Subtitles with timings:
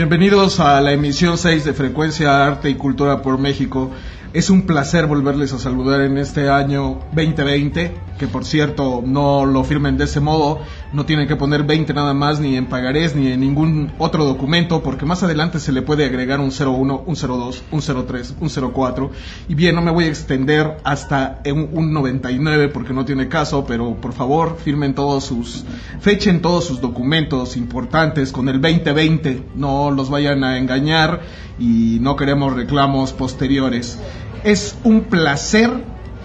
[0.00, 3.90] Bienvenidos a la emisión 6 de Frecuencia Arte y Cultura por México.
[4.32, 9.64] Es un placer volverles a saludar en este año 2020, que por cierto no lo
[9.64, 10.60] firmen de ese modo,
[10.92, 14.82] no tienen que poner 20 nada más ni en pagarés ni en ningún otro documento,
[14.82, 19.10] porque más adelante se le puede agregar un 01, un 02, un 03, un 04.
[19.48, 23.94] Y bien, no me voy a extender hasta un 99 porque no tiene caso, pero
[23.94, 25.64] por favor firmen todos sus,
[26.00, 31.22] fechen todos sus documentos importantes con el 2020, no los vayan a engañar
[31.58, 33.98] y no queremos reclamos posteriores.
[34.44, 35.70] Es un placer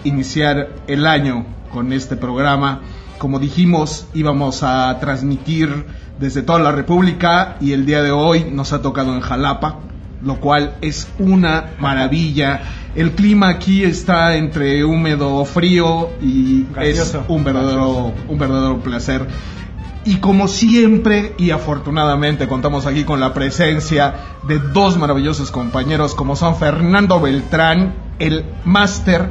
[0.04, 2.80] iniciar el año con este programa.
[3.18, 5.86] Como dijimos, íbamos a transmitir
[6.18, 9.80] desde toda la República y el día de hoy nos ha tocado en Jalapa,
[10.22, 12.60] lo cual es una maravilla.
[12.94, 19.26] El clima aquí está entre húmedo, frío y es un verdadero, un verdadero placer.
[20.04, 24.14] Y como siempre y afortunadamente contamos aquí con la presencia
[24.46, 29.28] de dos maravillosos compañeros como son Fernando Beltrán, el máster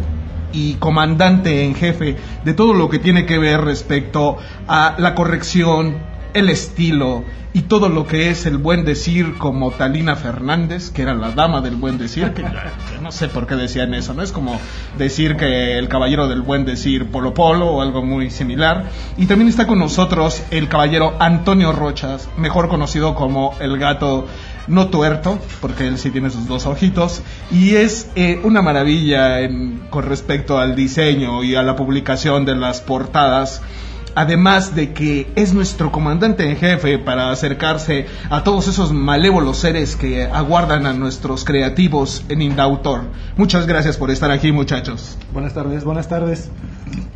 [0.55, 5.97] y comandante en jefe de todo lo que tiene que ver respecto a la corrección,
[6.33, 11.13] el estilo y todo lo que es el buen decir como Talina Fernández, que era
[11.13, 12.43] la dama del buen decir, que,
[13.01, 14.21] no sé por qué decían eso, ¿no?
[14.21, 14.59] Es como
[14.97, 18.85] decir que el caballero del buen decir Polo Polo o algo muy similar.
[19.17, 24.27] Y también está con nosotros el caballero Antonio Rochas, mejor conocido como el gato
[24.67, 27.21] no tuerto, porque él sí tiene sus dos ojitos,
[27.52, 29.39] y es eh, una maravilla
[29.89, 33.61] con respecto al diseño y a la publicación de las portadas
[34.16, 39.95] además de que es nuestro comandante en jefe para acercarse a todos esos malévolos seres
[39.95, 43.03] que aguardan a nuestros creativos en Indautor.
[43.35, 45.17] Muchas gracias por estar aquí, muchachos.
[45.33, 46.50] Buenas tardes, buenas tardes.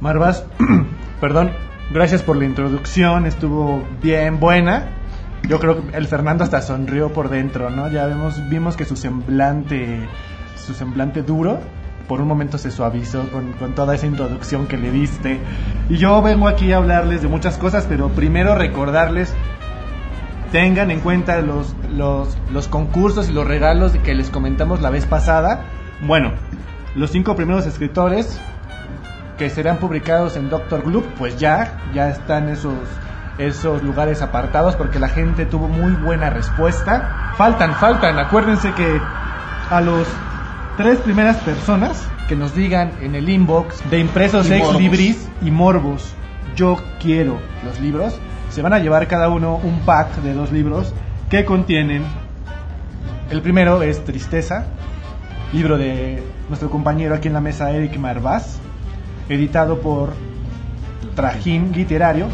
[0.02, 0.44] Marvas,
[1.22, 1.52] perdón,
[1.92, 4.99] gracias por la introducción, estuvo bien buena.
[5.48, 7.90] Yo creo que el Fernando hasta sonrió por dentro, ¿no?
[7.90, 10.08] Ya vemos, vimos que su semblante,
[10.56, 11.60] su semblante duro
[12.10, 15.40] por un momento se suavizó con, toda esa introducción que le diste.
[15.90, 19.32] Y yo vengo aquí a hablarles de muchas cosas, pero primero recordarles,
[20.52, 25.06] tengan en cuenta los, los, los concursos y los regalos que les comentamos la vez
[25.06, 25.66] pasada.
[26.02, 26.32] Bueno,
[26.96, 28.42] los cinco primeros escritores
[29.38, 32.74] que serán publicados en Doctor Gloop, pues ya, ya están esos
[33.40, 37.34] esos lugares apartados porque la gente tuvo muy buena respuesta.
[37.38, 39.02] Faltan, faltan, acuérdense que
[39.70, 40.08] a los
[40.78, 46.14] tres primeras personas que nos digan en el inbox de impresos ex libris y morbos,
[46.56, 50.94] yo quiero los libros, se van a llevar cada uno un pack de dos libros
[51.30, 52.04] que contienen.
[53.32, 54.66] El primero es Tristeza,
[55.54, 58.60] libro de nuestro compañero aquí en la mesa Eric Marvaz,
[59.30, 60.14] editado por
[61.16, 62.28] Trajín Literario.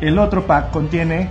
[0.00, 1.28] El otro pack contiene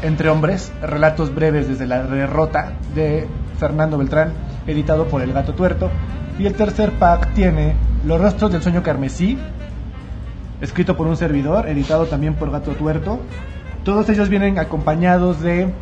[0.00, 3.26] Entre hombres, relatos breves desde la derrota de
[3.58, 4.32] Fernando Beltrán,
[4.66, 5.90] editado por El Gato Tuerto.
[6.38, 7.74] Y el tercer pack tiene
[8.04, 9.36] Los Rostros del Sueño Carmesí,
[10.60, 13.18] escrito por un servidor, editado también por Gato Tuerto.
[13.84, 15.72] Todos ellos vienen acompañados de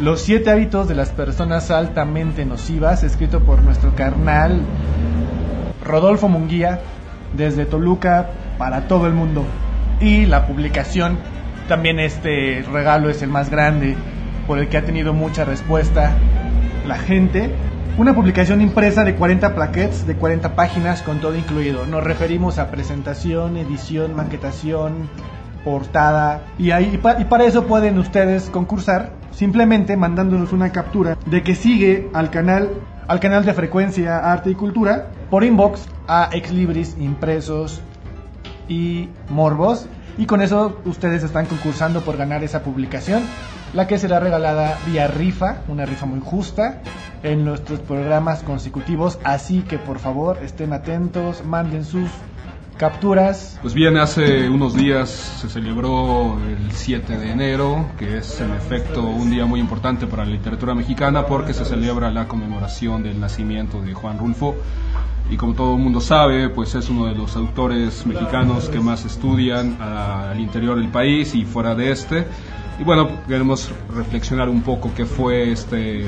[0.00, 4.62] Los siete hábitos de las personas altamente nocivas, escrito por nuestro carnal
[5.84, 6.80] Rodolfo Munguía,
[7.36, 9.44] desde Toluca para todo el mundo.
[10.00, 11.18] Y la publicación,
[11.68, 13.96] también este regalo es el más grande,
[14.46, 16.12] por el que ha tenido mucha respuesta
[16.86, 17.50] la gente
[17.98, 21.84] una publicación impresa de 40 plaquettes de 40 páginas con todo incluido.
[21.86, 25.10] Nos referimos a presentación, edición, maquetación,
[25.64, 31.54] portada y, ahí, y para eso pueden ustedes concursar simplemente mandándonos una captura de que
[31.54, 32.70] sigue al canal
[33.06, 37.82] al canal de frecuencia arte y cultura por inbox a exlibris impresos
[38.70, 39.86] y morbos
[40.16, 43.22] y con eso ustedes están concursando por ganar esa publicación
[43.74, 46.80] la que será regalada vía rifa, una rifa muy justa
[47.22, 52.10] en nuestros programas consecutivos, así que por favor estén atentos, manden sus
[52.78, 53.58] capturas.
[53.60, 59.02] Pues bien, hace unos días se celebró el 7 de enero, que es en efecto
[59.02, 63.82] un día muy importante para la literatura mexicana porque se celebra la conmemoración del nacimiento
[63.82, 64.56] de Juan Rulfo.
[65.30, 69.04] Y como todo el mundo sabe, pues es uno de los autores mexicanos que más
[69.04, 72.26] estudian al interior del país y fuera de este.
[72.80, 76.00] Y bueno, queremos reflexionar un poco qué fue este,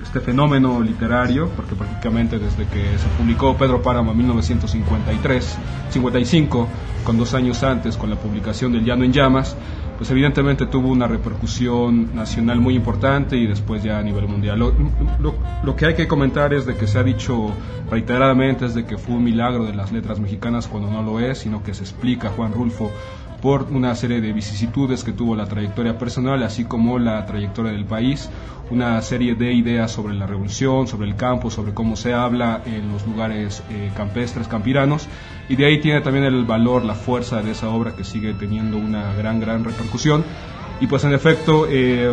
[0.00, 5.58] este fenómeno literario, porque prácticamente desde que se publicó Pedro Páramo en 1953,
[5.90, 6.68] 55,
[7.02, 9.56] con dos años antes, con la publicación del Llano en Llamas,
[9.98, 14.60] pues evidentemente tuvo una repercusión nacional muy importante y después ya a nivel mundial.
[14.60, 14.74] Lo,
[15.64, 17.50] lo, que hay que comentar es de que se ha dicho
[17.90, 21.38] reiteradamente es de que fue un milagro de las letras mexicanas cuando no lo es,
[21.38, 22.90] sino que se explica Juan Rulfo
[23.42, 27.84] por una serie de vicisitudes que tuvo la trayectoria personal, así como la trayectoria del
[27.84, 28.30] país,
[28.70, 32.92] una serie de ideas sobre la revolución, sobre el campo, sobre cómo se habla en
[32.92, 35.08] los lugares eh, campestres, campiranos,
[35.48, 38.76] y de ahí tiene también el valor, la fuerza de esa obra que sigue teniendo
[38.76, 40.24] una gran, gran repercusión.
[40.80, 42.12] Y pues en efecto, eh,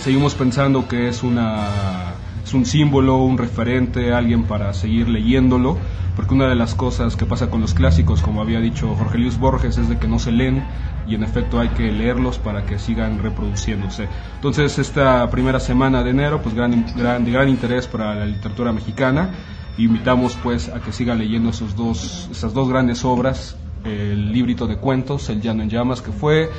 [0.00, 2.12] seguimos pensando que es una
[2.44, 5.78] es un símbolo, un referente, alguien para seguir leyéndolo,
[6.16, 9.38] porque una de las cosas que pasa con los clásicos, como había dicho Jorge Luis
[9.38, 10.64] Borges, es de que no se leen
[11.06, 14.08] y en efecto hay que leerlos para que sigan reproduciéndose.
[14.34, 18.72] Entonces esta primera semana de enero, pues gran, gran, de gran interés para la literatura
[18.72, 19.30] mexicana,
[19.78, 24.76] invitamos pues a que sigan leyendo esos dos, esas dos grandes obras, el librito de
[24.76, 26.50] cuentos, El Llano en Llamas, que fue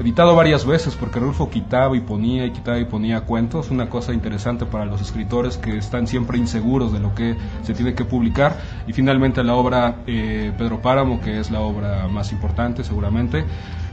[0.00, 4.14] editado varias veces porque Rulfo quitaba y ponía y quitaba y ponía cuentos, una cosa
[4.14, 8.56] interesante para los escritores que están siempre inseguros de lo que se tiene que publicar.
[8.86, 13.44] Y finalmente la obra eh, Pedro Páramo que es la obra más importante seguramente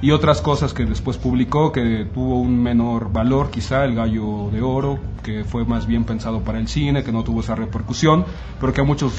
[0.01, 4.61] y otras cosas que después publicó que tuvo un menor valor, quizá El Gallo de
[4.61, 8.25] Oro, que fue más bien pensado para el cine, que no tuvo esa repercusión,
[8.59, 9.13] pero que a muchos,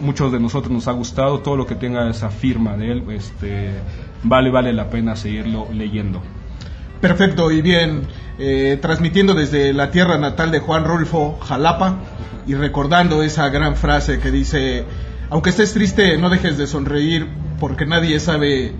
[0.00, 3.70] muchos de nosotros nos ha gustado, todo lo que tenga esa firma de él, este,
[4.24, 6.20] vale, vale la pena seguirlo leyendo.
[7.00, 8.02] Perfecto, y bien,
[8.38, 11.96] eh, transmitiendo desde la tierra natal de Juan Rolfo, Jalapa,
[12.46, 14.84] y recordando esa gran frase que dice,
[15.30, 17.28] aunque estés triste, no dejes de sonreír,
[17.60, 18.74] porque nadie sabe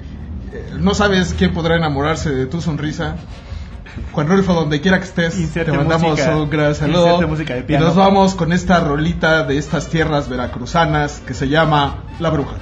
[0.78, 3.16] no sabes quién podrá enamorarse de tu sonrisa.
[4.12, 7.20] Juan Rolfo, donde quiera que estés, te mandamos un gran saludo.
[7.68, 12.56] Y nos vamos con esta rolita de estas tierras veracruzanas que se llama La Bruja.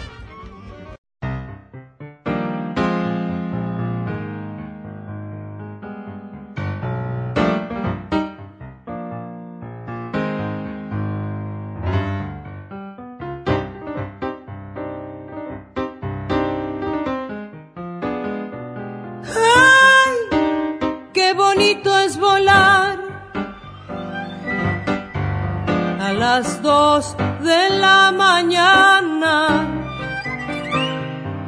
[26.38, 29.66] Las dos de la mañana,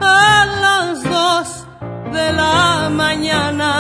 [0.01, 1.67] a las dos
[2.13, 3.71] de la mañana.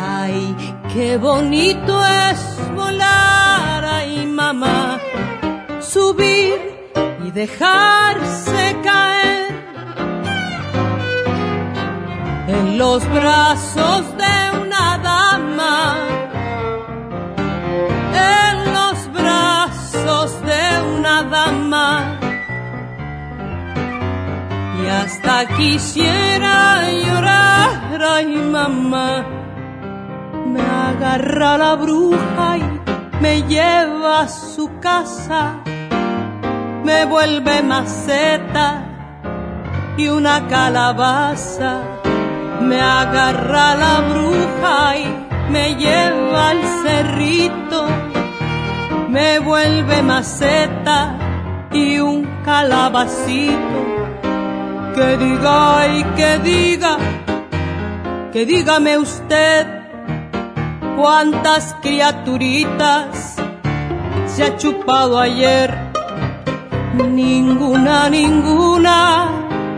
[0.00, 0.56] Ay,
[0.92, 2.40] qué bonito es
[2.74, 5.00] volar, ay mamá,
[5.80, 6.92] subir
[7.24, 9.11] y dejarse caer
[12.82, 15.74] los brazos de una dama.
[20.50, 22.18] De una dama.
[24.80, 29.10] Y hasta quisiera llorar, ay mamá,
[30.52, 32.64] me agarra la bruja y
[33.20, 35.40] me lleva a su casa,
[36.86, 38.66] me vuelve maceta
[39.96, 42.01] y una calabaza,
[42.68, 47.86] me agarra la bruja y me lleva al cerrito
[49.12, 51.14] me vuelve maceta
[51.70, 53.78] y un calabacito.
[54.94, 56.96] Que diga y que diga,
[58.32, 59.66] que dígame usted
[60.96, 63.36] cuántas criaturitas
[64.26, 65.76] se ha chupado ayer.
[66.94, 69.30] Ninguna, ninguna,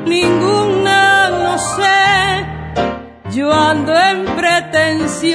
[0.07, 2.54] ninguna, no sé.
[3.35, 5.33] Yo ando en pretensiones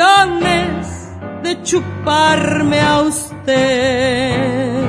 [1.44, 4.89] de chuparme a usted.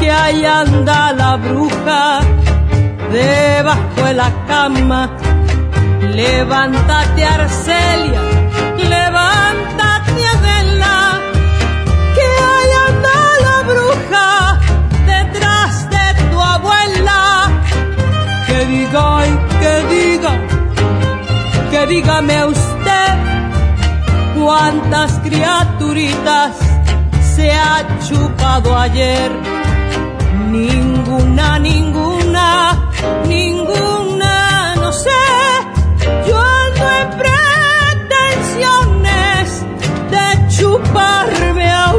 [0.00, 2.20] que ahí anda la bruja
[3.12, 5.10] debajo de la cama.
[6.14, 8.20] Levántate Arcelia,
[8.94, 11.20] levántate Adela,
[12.14, 14.28] que ahí anda la bruja
[15.12, 17.20] detrás de tu abuela.
[18.46, 20.34] Que diga y que diga,
[21.70, 23.10] que dígame usted
[24.34, 26.67] cuántas criaturitas
[27.38, 29.30] se ha chupado ayer.
[30.50, 32.46] Ninguna, ninguna,
[33.28, 35.22] ninguna, no sé.
[36.28, 36.42] Yo
[36.76, 37.02] no he
[38.32, 39.48] pretensiones
[40.14, 41.94] de chuparme a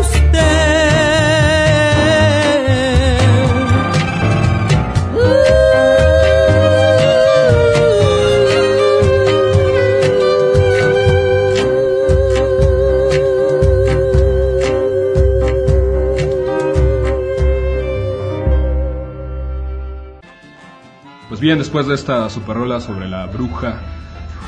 [21.39, 23.79] Pues bien, después de esta superrola sobre la bruja,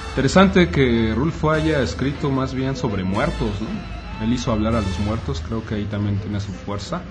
[0.09, 4.25] interesante que Rulfo haya escrito más bien sobre muertos, ¿no?
[4.25, 7.01] Él hizo hablar a los muertos, creo que ahí también tiene su fuerza.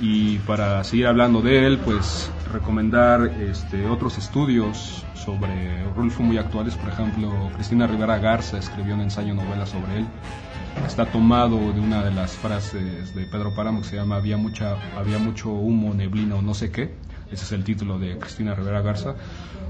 [0.00, 6.76] Y para seguir hablando de él, pues recomendar este, otros estudios sobre Rulfo muy actuales,
[6.76, 10.06] por ejemplo, Cristina Rivera Garza escribió un ensayo novela sobre él.
[10.86, 14.76] Está tomado de una de las frases de Pedro Páramo que se llama Había, mucha,
[14.96, 16.94] había mucho humo, neblina o no sé qué.
[17.32, 19.14] Ese es el título de Cristina Rivera Garza.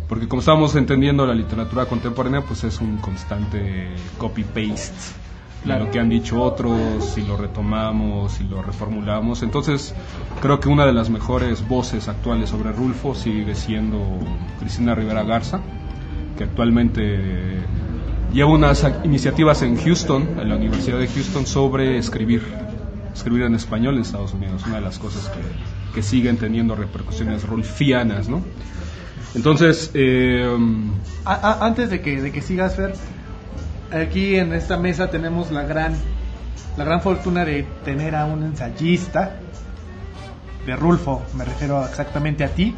[0.09, 3.89] Porque como estamos entendiendo la literatura contemporánea, pues es un constante
[4.19, 5.23] copy-paste
[5.65, 9.43] lo que han dicho otros, si lo retomamos, si lo reformulamos.
[9.43, 9.95] Entonces,
[10.41, 13.99] creo que una de las mejores voces actuales sobre Rulfo sigue siendo
[14.59, 15.61] Cristina Rivera Garza,
[16.37, 17.61] que actualmente
[18.33, 22.43] lleva unas iniciativas en Houston, en la Universidad de Houston, sobre escribir,
[23.15, 25.41] escribir en español en Estados Unidos, una de las cosas que,
[25.95, 28.43] que siguen teniendo repercusiones rulfianas, ¿no?
[29.35, 29.91] Entonces,
[31.25, 32.95] a- antes de que, de que sigas, Fer,
[33.93, 35.95] aquí en esta mesa tenemos la gran,
[36.77, 39.39] la gran fortuna de tener a un ensayista
[40.67, 42.75] de Rulfo, me refiero exactamente a ti.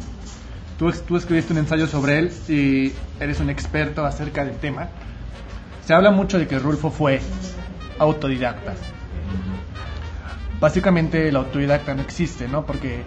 [0.79, 4.89] Tú, tú escribiste un ensayo sobre él y eres un experto acerca del tema.
[5.85, 7.21] Se habla mucho de que Rulfo fue
[7.99, 8.73] autodidacta.
[10.65, 12.65] Básicamente el autodidacta no existe, ¿no?
[12.65, 13.03] Porque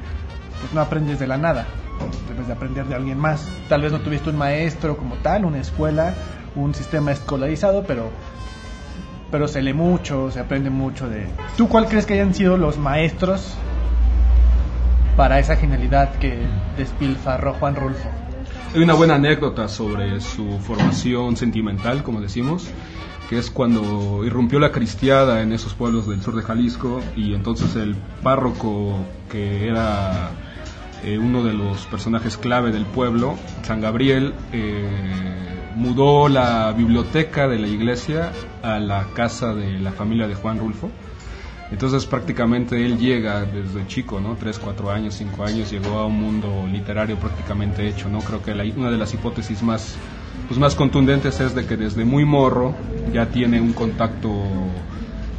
[0.61, 1.67] pues, no aprendes de la nada,
[2.29, 3.49] debes de aprender de alguien más.
[3.69, 6.15] Tal vez no tuviste un maestro como tal, una escuela,
[6.55, 8.13] un sistema escolarizado, pero
[9.33, 11.27] pero se lee mucho, se aprende mucho de...
[11.57, 13.57] ¿Tú cuál crees que hayan sido los maestros
[15.17, 16.39] para esa genialidad que
[16.77, 18.09] despilfarró Juan Rulfo?
[18.73, 22.69] Hay una buena anécdota sobre su formación sentimental, como decimos,
[23.29, 27.77] que es cuando irrumpió la cristiada en esos pueblos del sur de Jalisco y entonces
[27.77, 30.31] el párroco, que era
[31.05, 37.59] eh, uno de los personajes clave del pueblo, San Gabriel, eh, mudó la biblioteca de
[37.59, 38.33] la iglesia
[38.63, 40.91] a la casa de la familia de Juan Rulfo.
[41.71, 44.37] Entonces prácticamente él llega desde chico, ¿no?
[44.37, 48.21] 3, 4 años, 5 años, llegó a un mundo literario prácticamente hecho, ¿no?
[48.21, 49.97] Creo que una de las hipótesis más,
[50.47, 52.75] pues más contundentes es de que desde muy morro
[53.13, 54.31] ya tiene un contacto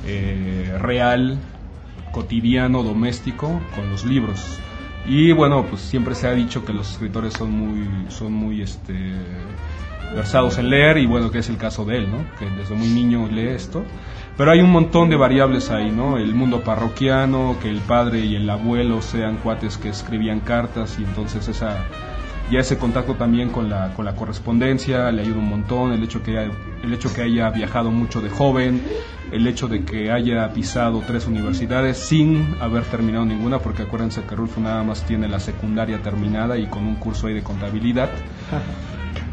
[0.05, 1.37] eh, real,
[2.11, 4.59] cotidiano, doméstico con los libros.
[5.05, 9.13] Y bueno, pues siempre se ha dicho que los escritores son muy, son muy, este,
[10.13, 12.17] versados en leer y bueno, que es el caso de él, ¿no?
[12.37, 13.83] Que desde muy niño lee esto.
[14.37, 16.17] Pero hay un montón de variables ahí, ¿no?
[16.17, 21.03] El mundo parroquiano, que el padre y el abuelo sean cuates que escribían cartas y
[21.03, 21.77] entonces esa
[22.51, 26.23] ya ese contacto también con la, con la correspondencia le ayuda un montón, el hecho,
[26.23, 26.51] que haya,
[26.83, 28.81] el hecho que haya viajado mucho de joven,
[29.31, 34.35] el hecho de que haya pisado tres universidades sin haber terminado ninguna, porque acuérdense que
[34.35, 38.09] Rulfo nada más tiene la secundaria terminada y con un curso ahí de contabilidad.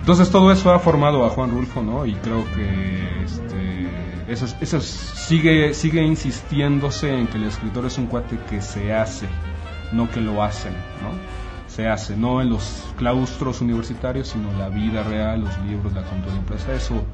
[0.01, 2.07] Entonces todo eso ha formado a Juan Rulfo, ¿no?
[2.07, 3.89] Y creo que este,
[4.29, 8.61] eso, es- eso es- sigue, sigue insistiéndose en que el escritor es un cuate que
[8.63, 9.27] se hace,
[9.93, 11.46] no que lo hacen, ¿no?
[11.77, 16.03] Se hace, no en los claustros universitarios, sino la vida real, los libros, la
[16.35, 16.73] impresa.
[16.73, 17.05] Eso,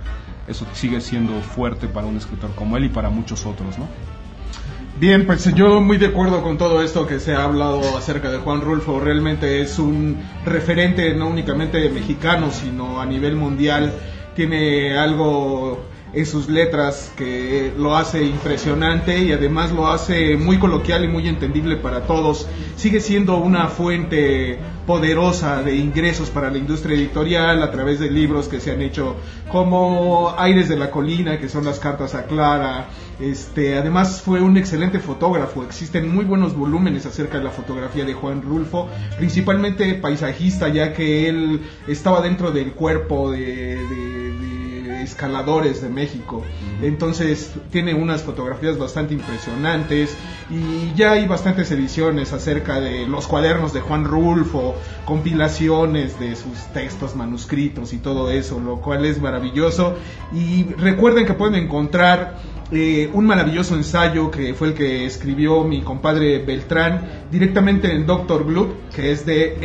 [0.46, 3.88] eso sigue siendo fuerte para un escritor como él y para muchos otros, ¿no?
[5.00, 8.38] Bien, pues yo muy de acuerdo con todo esto que se ha hablado acerca de
[8.38, 9.00] Juan Rulfo.
[9.00, 13.92] Realmente es un referente no únicamente mexicano, sino a nivel mundial.
[14.36, 21.04] Tiene algo en sus letras que lo hace impresionante y además lo hace muy coloquial
[21.04, 22.46] y muy entendible para todos.
[22.76, 28.48] Sigue siendo una fuente poderosa de ingresos para la industria editorial a través de libros
[28.48, 29.16] que se han hecho
[29.50, 32.88] como Aires de la Colina, que son las cartas a Clara.
[33.20, 35.62] Este, además fue un excelente fotógrafo.
[35.64, 41.28] Existen muy buenos volúmenes acerca de la fotografía de Juan Rulfo, principalmente paisajista, ya que
[41.28, 44.21] él estaba dentro del cuerpo de, de-
[45.02, 46.42] escaladores de México.
[46.82, 50.16] Entonces tiene unas fotografías bastante impresionantes
[50.50, 56.58] y ya hay bastantes ediciones acerca de los cuadernos de Juan Rulfo, compilaciones de sus
[56.72, 59.96] textos manuscritos y todo eso, lo cual es maravilloso.
[60.32, 62.38] Y recuerden que pueden encontrar
[62.70, 68.46] eh, un maravilloso ensayo que fue el que escribió mi compadre Beltrán directamente en Doctor
[68.46, 69.58] Gloop, que es de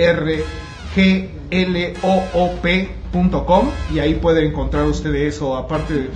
[3.23, 6.09] rgloop.com y ahí puede encontrar usted eso, aparte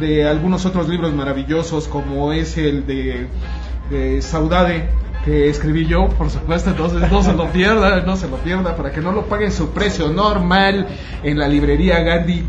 [0.00, 3.26] de algunos otros libros maravillosos como es el de,
[3.90, 4.88] de Saudade
[5.24, 8.92] que escribí yo, por supuesto, entonces no se lo pierda, no se lo pierda, para
[8.92, 10.86] que no lo paguen su precio normal
[11.22, 12.44] en la librería Gandhi,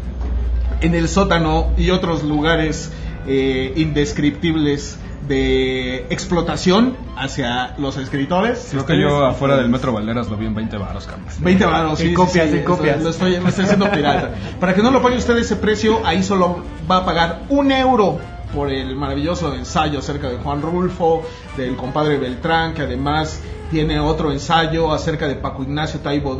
[0.81, 2.91] en el sótano y otros lugares
[3.27, 8.69] eh, indescriptibles de explotación hacia los escritores.
[8.72, 11.34] Creo que yo afuera del Metro Valderas lo vi en 20 baros, Carlos.
[11.39, 12.13] 20 baros, sí.
[12.13, 13.01] Copias, sí, sí, copias.
[13.01, 14.36] Lo estoy, lo estoy haciendo pirata.
[14.60, 18.19] Para que no lo pague usted ese precio, ahí solo va a pagar un euro
[18.53, 21.24] por el maravilloso ensayo acerca de Juan Rulfo,
[21.57, 26.38] del compadre Beltrán, que además tiene otro ensayo acerca de Paco Ignacio Taibo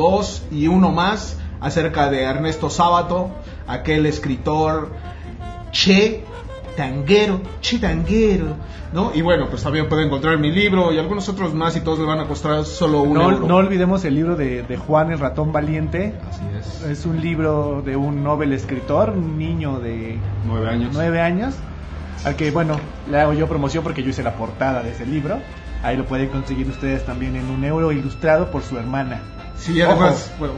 [0.51, 3.32] II y uno más acerca de Ernesto Sábato,
[3.67, 4.91] aquel escritor
[5.72, 6.24] che
[6.77, 8.55] tanguero, che tanguero,
[8.93, 9.12] ¿no?
[9.13, 12.05] Y bueno, pues también puede encontrar mi libro y algunos otros más y todos le
[12.05, 13.48] van a costar solo un No, euro.
[13.48, 16.13] no olvidemos el libro de, de Juan el ratón valiente.
[16.29, 16.84] Así es.
[16.84, 20.91] Es un libro de un novel escritor, un niño de Nueve años.
[20.93, 21.55] nueve años,
[22.24, 22.79] al que, bueno,
[23.10, 25.39] le hago yo promoción porque yo hice la portada de ese libro.
[25.84, 29.22] Ahí lo pueden conseguir ustedes también en un euro ilustrado por su hermana.
[29.57, 30.53] Sí, además, bueno,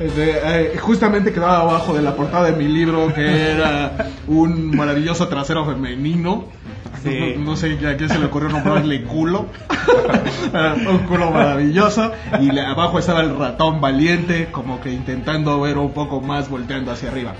[0.00, 5.28] este, eh, justamente quedaba abajo de la portada de mi libro que era un maravilloso
[5.28, 6.46] trasero femenino.
[7.02, 7.34] Sí.
[7.36, 9.46] No, no sé a quién se le ocurrió nombrarle culo.
[10.90, 12.12] Un culo maravilloso.
[12.40, 17.10] Y abajo estaba el ratón valiente, como que intentando ver un poco más, volteando hacia
[17.10, 17.34] arriba.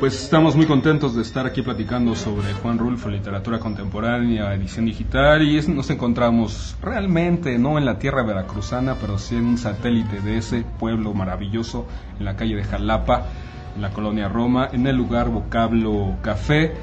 [0.00, 5.42] Pues estamos muy contentos de estar aquí platicando sobre Juan Rulfo, literatura contemporánea, edición digital,
[5.42, 10.20] y es- nos encontramos realmente no en la tierra veracruzana, pero sí en un satélite
[10.20, 11.84] de ese pueblo maravilloso,
[12.18, 13.26] en la calle de Jalapa,
[13.74, 16.74] en la colonia Roma, en el lugar Vocablo Café.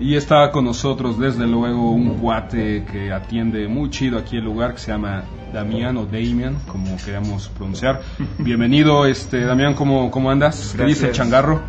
[0.00, 4.72] Y está con nosotros, desde luego, un cuate que atiende muy chido aquí el lugar,
[4.74, 5.22] que se llama
[5.54, 8.02] Damián o Damian, como queramos pronunciar.
[8.38, 10.74] Bienvenido, este Damián, ¿cómo, cómo andas?
[10.76, 11.16] ¿Qué dice el Gracias.
[11.16, 11.60] changarro?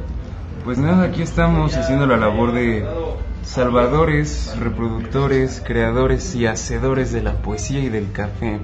[0.67, 2.85] Pues nada, aquí estamos haciendo la labor de
[3.41, 8.59] salvadores, reproductores, creadores y hacedores de la poesía y del café.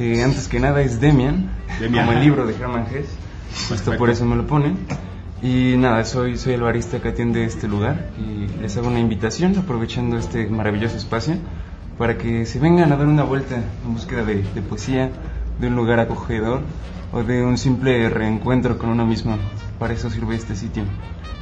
[0.00, 1.48] Eh, antes que nada es Demian,
[1.78, 2.06] Demian.
[2.06, 3.16] como el libro de Hermann Hesse,
[3.68, 4.78] justo por eso me lo ponen.
[5.40, 9.56] Y nada, soy, soy el barista que atiende este lugar y les hago una invitación
[9.56, 11.36] aprovechando este maravilloso espacio
[11.98, 13.54] para que se vengan a dar una vuelta
[13.86, 15.12] en búsqueda de, de poesía,
[15.58, 16.62] de un lugar acogedor
[17.12, 19.36] o de un simple reencuentro con uno mismo.
[19.78, 20.84] Para eso sirve este sitio.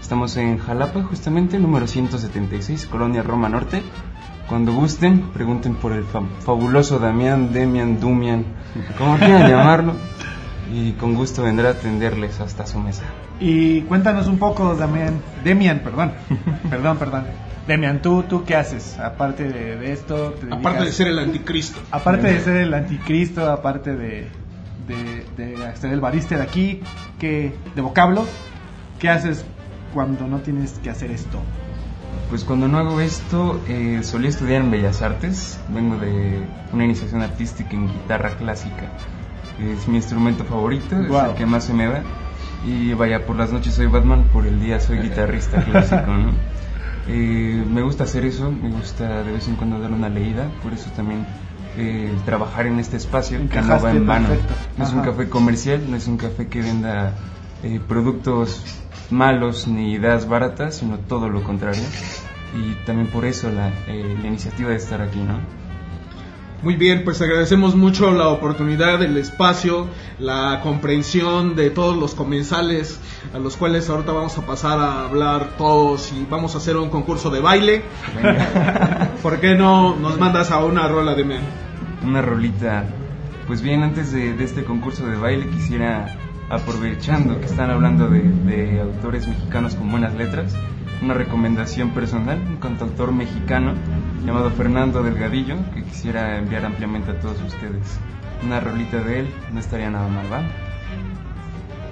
[0.01, 3.83] Estamos en Jalapa, justamente, número 176, Colonia Roma Norte.
[4.49, 8.45] Cuando gusten, pregunten por el fa- fabuloso Damián, Demian, Dumian,
[8.97, 9.95] como quieran llamarlo.
[10.73, 13.03] Y con gusto vendrá a atenderles hasta su mesa.
[13.41, 16.13] Y cuéntanos un poco, Damián, Demian, perdón,
[16.71, 17.25] perdón, perdón.
[17.67, 18.97] Demian, ¿tú, ¿tú qué haces?
[18.99, 21.81] Aparte de, de esto, te Aparte de ser el anticristo.
[21.91, 24.29] aparte de ser el anticristo, aparte de,
[24.87, 26.81] de, de ser el barista de aquí,
[27.19, 28.25] que, de vocablo,
[29.01, 29.45] ¿qué haces
[29.93, 31.41] cuando no tienes que hacer esto?
[32.31, 35.59] Pues cuando no hago esto, eh, solía estudiar en Bellas Artes.
[35.69, 36.41] Vengo de
[36.73, 38.91] una iniciación artística en guitarra clásica.
[39.61, 42.03] Es mi instrumento favorito, es el que más se me da.
[42.67, 46.33] Y vaya, por las noches soy Batman, por el día soy guitarrista clásico, ¿no?
[47.09, 50.73] Eh, me gusta hacer eso, me gusta de vez en cuando dar una leída, por
[50.73, 51.25] eso también
[51.77, 54.29] eh, trabajar en este espacio que no va en vano.
[54.77, 57.13] No es un café comercial, no es un café que venda
[57.63, 58.63] eh, productos
[59.11, 61.83] malos ni ideas baratas, sino todo lo contrario.
[62.55, 65.39] Y también por eso la, eh, la iniciativa de estar aquí, ¿no?
[66.67, 69.87] Muy bien, pues agradecemos mucho la oportunidad, el espacio,
[70.19, 72.99] la comprensión de todos los comensales
[73.33, 76.91] a los cuales ahorita vamos a pasar a hablar todos y vamos a hacer un
[76.91, 77.85] concurso de baile.
[79.23, 81.43] ¿Por qué no nos mandas a una rola de men?
[82.05, 82.85] Una rolita.
[83.47, 86.19] Pues bien, antes de, de este concurso de baile quisiera,
[86.51, 90.53] aprovechando que están hablando de, de autores mexicanos con buenas letras,
[91.03, 93.75] una recomendación personal, un cantautor mexicano
[94.25, 97.99] llamado Fernando Delgadillo, que quisiera enviar ampliamente a todos ustedes.
[98.43, 100.43] Una rolita de él no estaría nada mal, ¿va?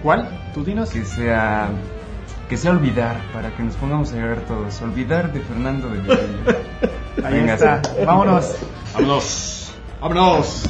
[0.02, 0.28] ¿Cuál?
[0.52, 0.90] ¿Tú dinos?
[0.90, 1.68] Que sea,
[2.48, 4.80] que sea olvidar, para que nos pongamos a llorar todos.
[4.82, 6.58] Olvidar de Fernando Delgadillo.
[7.24, 7.82] Ahí Venga, está.
[8.04, 8.56] Vámonos.
[8.94, 9.74] Vámonos.
[10.00, 10.64] Vámonos.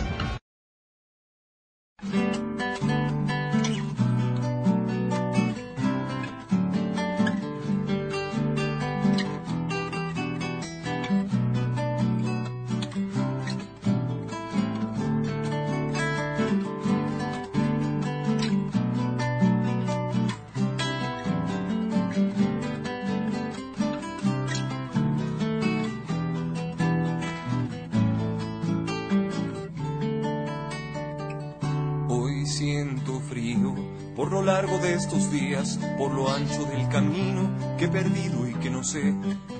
[35.98, 39.14] Por lo ancho del camino que he perdido y que no sé,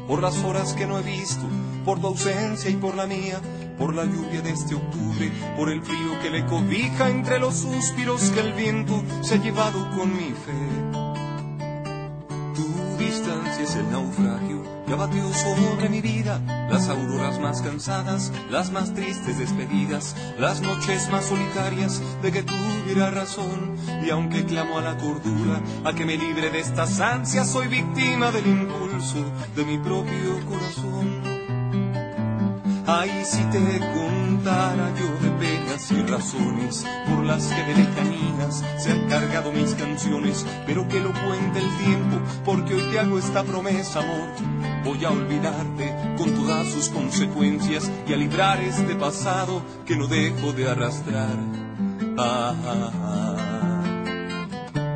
[0.07, 1.43] por las horas que no he visto,
[1.85, 3.41] por tu ausencia y por la mía,
[3.79, 8.31] por la lluvia de este octubre, por el frío que le cobija entre los suspiros
[8.31, 10.53] que el viento se ha llevado con mi fe.
[12.55, 14.44] Tu distancia es el naufragio
[14.95, 21.11] que abatió sobre mi vida, las auroras más cansadas, las más tristes despedidas, las noches
[21.11, 23.77] más solitarias de que tuviera razón.
[24.07, 28.31] Y aunque clamo a la cordura, a que me libre de estas ansias, soy víctima
[28.31, 29.25] del impulso
[29.57, 31.24] de mi propio corazón.
[32.87, 38.93] Ay, si te contara yo de penas y razones por las que de lejanías se
[38.93, 43.43] han cargado mis canciones, pero que lo cuente el tiempo, porque hoy te hago esta
[43.43, 44.29] promesa, amor.
[44.85, 50.53] Voy a olvidarte con todas sus consecuencias y a librar este pasado que no dejo
[50.53, 51.39] de arrastrar.
[52.19, 53.34] Ah, ah, ah.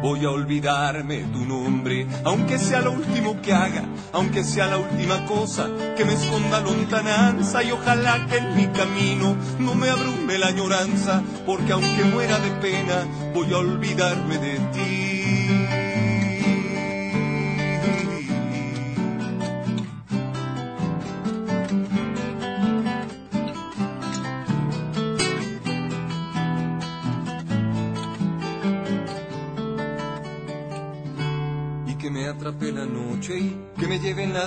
[0.03, 5.25] Voy a olvidarme tu nombre, aunque sea lo último que haga, aunque sea la última
[5.27, 10.49] cosa que me esconda lontananza y ojalá que en mi camino no me abrume la
[10.49, 14.98] añoranza, porque aunque muera de pena, voy a olvidarme de ti.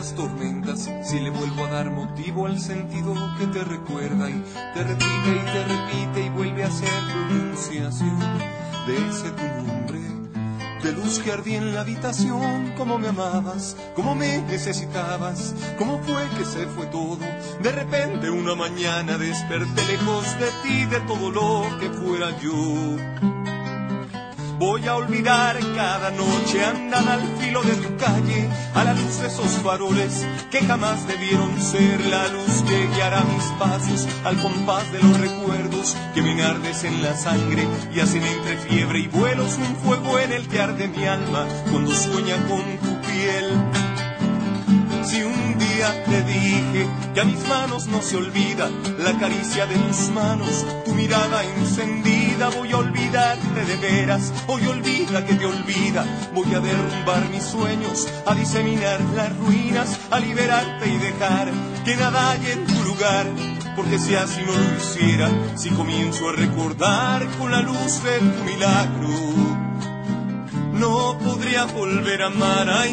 [0.10, 5.30] Tormentas si le vuelvo a dar motivo al sentido que te recuerda y te repite
[5.30, 8.20] y te repite y vuelve a hacer pronunciación
[8.88, 10.02] de ese tu nombre
[10.84, 16.28] de luz que ardía en la habitación, cómo me amabas, cómo me necesitabas, cómo fue
[16.38, 17.20] que se fue todo.
[17.62, 23.41] De repente una mañana desperté lejos de ti, de todo lo que fuera yo.
[24.62, 29.26] Voy a olvidar cada noche andar al filo de tu calle, a la luz de
[29.26, 35.02] esos faroles que jamás debieron ser la luz que guiará mis pasos al compás de
[35.02, 39.76] los recuerdos que me ardes en la sangre y hacen entre fiebre y vuelos un
[39.78, 43.81] fuego en el que arde mi alma cuando sueña con tu piel.
[45.04, 49.76] Si un día te dije que a mis manos no se olvida la caricia de
[49.76, 56.06] tus manos, tu mirada encendida, voy a olvidarte de veras, hoy olvida que te olvida,
[56.36, 61.52] voy a derrumbar mis sueños, a diseminar las ruinas, a liberarte y dejar
[61.84, 63.26] que nada haya en tu lugar.
[63.76, 68.44] Porque si así no lo hiciera, si comienzo a recordar con la luz de tu
[68.44, 69.51] milagro,
[70.82, 72.68] no podría volver a amar.
[72.70, 72.92] Ay,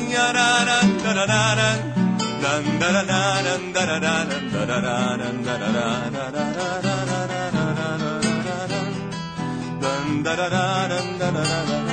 [10.24, 11.87] darararán, dan,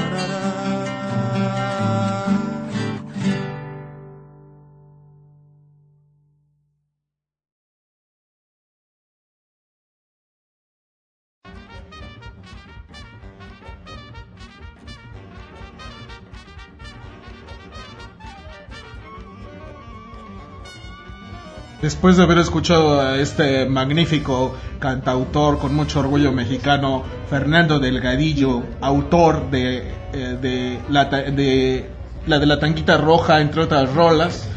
[21.81, 29.51] Después de haber escuchado a este magnífico cantautor con mucho orgullo mexicano, Fernando Delgadillo, autor
[29.51, 31.89] de, eh, de, la, de
[32.27, 34.47] la de la tanquita roja, entre otras rolas,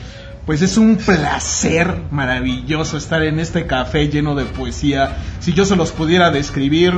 [0.47, 5.17] pues es un placer maravilloso estar en este café lleno de poesía.
[5.41, 6.95] Si yo se los pudiera describir,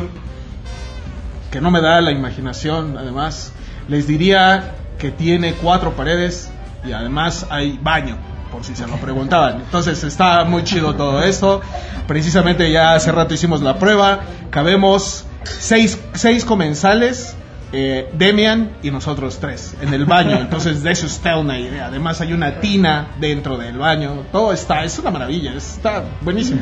[1.50, 3.52] que no me da la imaginación, además,
[3.88, 6.50] les diría que tiene cuatro paredes
[6.86, 8.18] y además hay baño,
[8.50, 9.60] por si se lo preguntaban.
[9.60, 11.60] Entonces está muy chido todo esto.
[12.06, 17.36] Precisamente ya hace rato hicimos la prueba, cabemos seis, seis comensales.
[17.72, 21.86] eh, Demian y nosotros tres en el baño, entonces de eso está una idea.
[21.86, 26.60] Además hay una tina dentro del baño, todo está, es una maravilla, está buenísimo.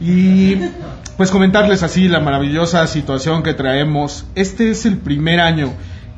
[0.00, 0.56] Y
[1.16, 4.24] pues comentarles así la maravillosa situación que traemos.
[4.34, 5.72] Este es el primer año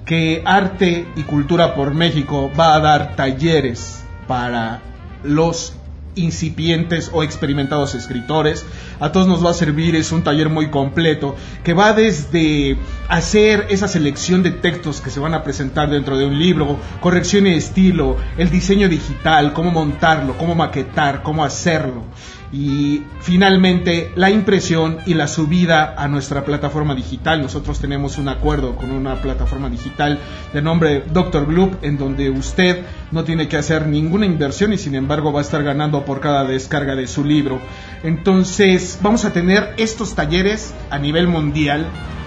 [0.05, 4.81] que Arte y Cultura por México va a dar talleres para
[5.23, 5.75] los
[6.15, 8.65] incipientes o experimentados escritores.
[9.01, 12.77] A todos nos va a servir, es un taller muy completo que va desde
[13.09, 17.45] hacer esa selección de textos que se van a presentar dentro de un libro, corrección
[17.45, 22.05] de estilo, el diseño digital, cómo montarlo, cómo maquetar, cómo hacerlo
[22.53, 27.41] y finalmente la impresión y la subida a nuestra plataforma digital.
[27.41, 30.19] Nosotros tenemos un acuerdo con una plataforma digital
[30.53, 31.47] de nombre Dr.
[31.47, 35.43] Gloop en donde usted no tiene que hacer ninguna inversión y sin embargo va a
[35.43, 37.59] estar ganando por cada descarga de su libro.
[38.03, 41.87] Entonces vamos a tener estos talleres a nivel mundial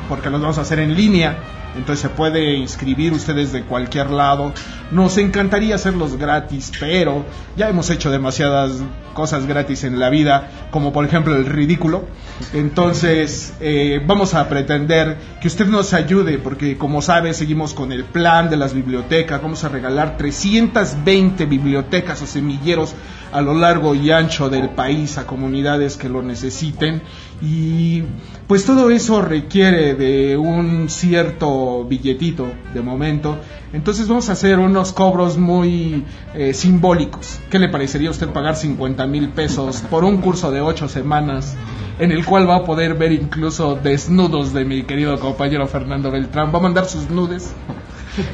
[0.09, 1.37] porque los vamos a hacer en línea
[1.75, 4.53] entonces se puede inscribir ustedes de cualquier lado.
[4.91, 8.83] Nos encantaría hacerlos gratis, pero ya hemos hecho demasiadas
[9.13, 12.05] cosas gratis en la vida, como por ejemplo el ridículo.
[12.53, 18.03] Entonces eh, vamos a pretender que usted nos ayude, porque como sabe seguimos con el
[18.05, 22.93] plan de las bibliotecas, vamos a regalar 320 bibliotecas o semilleros
[23.31, 27.01] a lo largo y ancho del país a comunidades que lo necesiten
[27.41, 28.03] y
[28.47, 33.37] pues todo eso requiere de un cierto billetito de momento
[33.73, 38.55] entonces vamos a hacer unos cobros muy eh, simbólicos ¿qué le parecería a usted pagar
[38.55, 41.55] 50 mil pesos por un curso de 8 semanas
[41.99, 46.53] en el cual va a poder ver incluso desnudos de mi querido compañero Fernando Beltrán
[46.53, 47.53] va a mandar sus nudes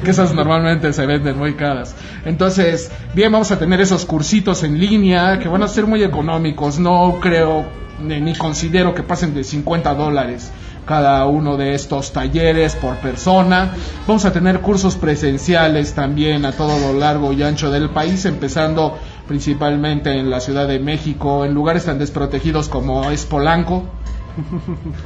[0.04, 1.94] que esas normalmente se venden muy caras.
[2.24, 6.78] Entonces, bien, vamos a tener esos cursitos en línea que van a ser muy económicos.
[6.78, 7.64] No creo
[8.00, 10.52] ni, ni considero que pasen de 50 dólares
[10.86, 13.72] cada uno de estos talleres por persona.
[14.06, 18.98] Vamos a tener cursos presenciales también a todo lo largo y ancho del país, empezando
[19.28, 23.84] principalmente en la Ciudad de México, en lugares tan desprotegidos como es Polanco.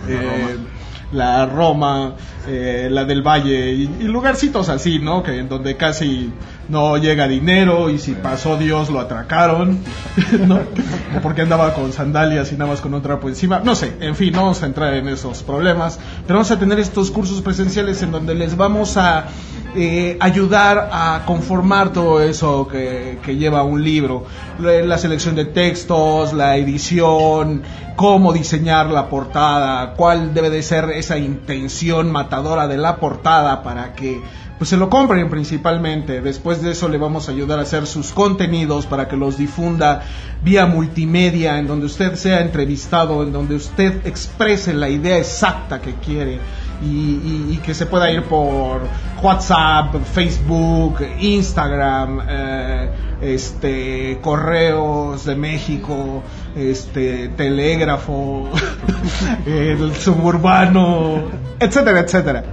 [0.09, 0.57] Eh,
[1.13, 2.15] la Roma,
[2.47, 5.23] eh, la del Valle y, y lugarcitos así, ¿no?
[5.23, 6.33] Que en donde casi
[6.69, 9.79] no llega dinero y si pasó Dios lo atracaron,
[10.47, 10.57] ¿no?
[10.57, 14.17] O porque andaba con sandalias y nada más con un trapo encima, no sé, en
[14.17, 18.03] fin, no vamos a entrar en esos problemas, pero vamos a tener estos cursos presenciales
[18.03, 19.27] en donde les vamos a
[19.75, 24.25] eh, ayudar a conformar todo eso que, que lleva un libro,
[24.59, 27.63] la selección de textos, la edición,
[27.97, 33.95] cómo diseñar la portada, cuál debe de ser esa intención matadora de la portada para
[33.95, 34.21] que
[34.59, 36.21] pues se lo compren principalmente.
[36.21, 40.03] Después de eso le vamos a ayudar a hacer sus contenidos para que los difunda
[40.43, 45.95] vía multimedia, en donde usted sea entrevistado, en donde usted exprese la idea exacta que
[45.95, 46.39] quiere.
[46.83, 48.81] Y, y- y que se pueda ir por
[49.23, 52.91] WhatsApp, Facebook, Instagram, eh,
[53.23, 56.23] este, correos de México,
[56.55, 58.51] este, telégrafo,
[59.47, 61.23] el suburbano,
[61.61, 62.45] etcétera, etcétera.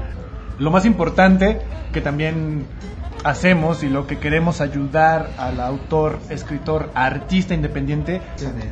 [0.59, 1.59] Lo más importante
[1.91, 2.65] que también
[3.23, 8.21] hacemos y lo que queremos ayudar al autor, escritor, artista independiente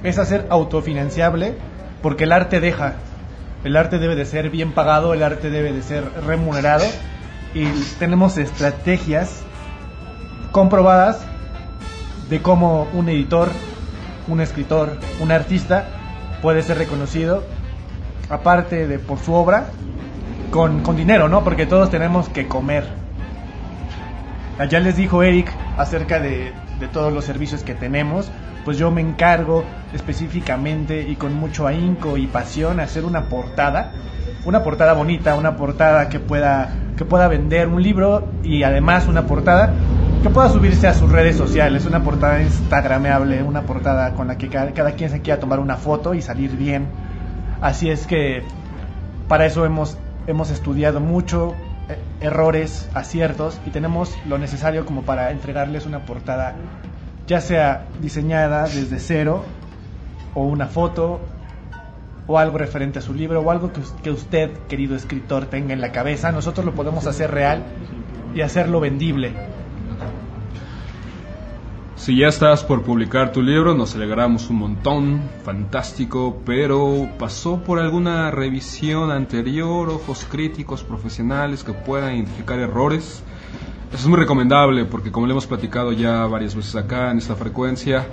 [0.03, 1.55] es hacer autofinanciable
[2.01, 2.95] porque el arte deja.
[3.63, 6.85] El arte debe de ser bien pagado, el arte debe de ser remunerado
[7.53, 7.65] y
[7.99, 9.43] tenemos estrategias
[10.51, 11.21] comprobadas
[12.29, 13.49] de cómo un editor,
[14.27, 15.85] un escritor, un artista
[16.41, 17.43] puede ser reconocido
[18.29, 19.67] aparte de por su obra
[20.49, 21.43] con, con dinero, ¿no?
[21.43, 22.85] Porque todos tenemos que comer.
[24.69, 28.31] Ya les dijo Eric acerca de, de todos los servicios que tenemos,
[28.63, 33.91] pues yo me encargo específicamente y con mucho ahínco y pasión hacer una portada,
[34.45, 39.25] una portada bonita, una portada que pueda que pueda vender un libro y además una
[39.25, 39.73] portada
[40.21, 44.49] que pueda subirse a sus redes sociales, una portada instagrameable, una portada con la que
[44.49, 46.85] cada, cada quien se quiera tomar una foto y salir bien.
[47.59, 48.43] Así es que
[49.27, 49.97] para eso hemos,
[50.27, 51.55] hemos estudiado mucho,
[51.89, 56.53] eh, errores, aciertos, y tenemos lo necesario como para entregarles una portada,
[57.27, 59.43] ya sea diseñada desde cero,
[60.33, 61.19] o una foto,
[62.27, 65.81] o algo referente a su libro, o algo que, que usted, querido escritor, tenga en
[65.81, 66.31] la cabeza.
[66.31, 67.63] Nosotros lo podemos hacer real
[68.33, 69.33] y hacerlo vendible.
[72.01, 77.77] Si ya estás por publicar tu libro, nos alegramos un montón, fantástico, pero pasó por
[77.77, 83.23] alguna revisión anterior, ojos críticos profesionales que puedan identificar errores.
[83.93, 87.35] Eso es muy recomendable porque como le hemos platicado ya varias veces acá en esta
[87.35, 88.07] frecuencia,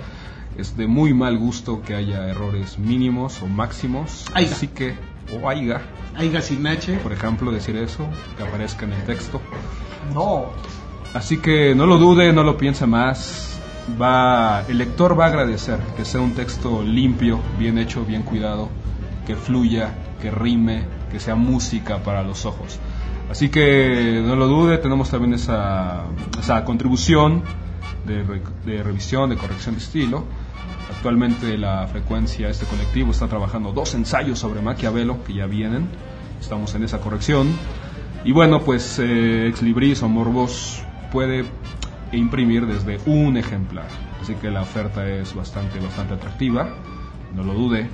[0.57, 4.25] es de muy mal gusto que haya errores mínimos o máximos.
[4.33, 4.51] Aiga.
[4.51, 4.95] Así que,
[5.33, 5.81] o aiga,
[6.17, 6.97] Aiga sin H.
[6.97, 9.39] por ejemplo, decir eso, que aparezca en el texto.
[10.13, 10.47] No.
[11.13, 13.57] Así que no lo dude, no lo piense más.
[13.99, 18.69] Va, el lector va a agradecer que sea un texto limpio, bien hecho, bien cuidado,
[19.25, 22.79] que fluya, que rime, que sea música para los ojos.
[23.29, 26.05] Así que no lo dude, tenemos también esa,
[26.65, 27.43] contribución
[28.05, 30.25] de revisión, de corrección de estilo.
[30.89, 35.87] Actualmente la frecuencia, este colectivo está trabajando dos ensayos sobre Maquiavelo que ya vienen.
[36.41, 37.47] Estamos en esa corrección.
[38.25, 41.45] Y bueno, pues eh, Ex Libris o Morbos puede
[42.11, 43.87] imprimir desde un ejemplar.
[44.19, 46.69] Así que la oferta es bastante, bastante atractiva.
[47.35, 47.87] No lo dude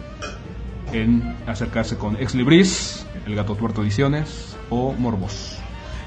[0.94, 5.58] en acercarse con Ex Libris, El Gato Tuerto Ediciones o Morbos.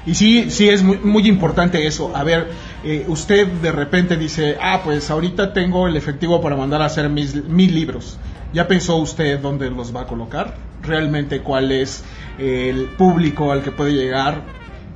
[0.05, 2.15] Y sí, sí es muy, muy importante eso.
[2.15, 2.49] A ver,
[2.83, 7.09] eh, usted de repente dice, ah, pues ahorita tengo el efectivo para mandar a hacer
[7.09, 8.17] mis, mil libros.
[8.53, 10.55] ¿Ya pensó usted dónde los va a colocar?
[10.81, 12.03] ¿Realmente cuál es
[12.39, 14.41] el público al que puede llegar?